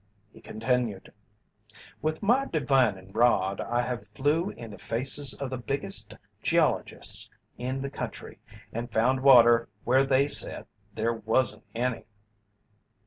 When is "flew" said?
4.07-4.49